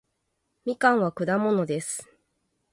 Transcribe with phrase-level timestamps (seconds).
[0.65, 2.09] みかんは果物です